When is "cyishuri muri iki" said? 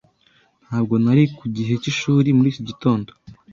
1.81-2.61